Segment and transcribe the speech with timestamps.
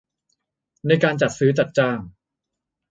[0.87, 1.97] ในการจัดซื้อจัดจ้าง